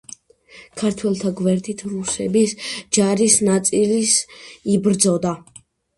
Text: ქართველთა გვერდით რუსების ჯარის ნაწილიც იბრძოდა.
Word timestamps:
ქართველთა 0.81 1.31
გვერდით 1.41 1.83
რუსების 1.91 2.55
ჯარის 2.99 3.35
ნაწილიც 3.51 4.19
იბრძოდა. 4.79 5.35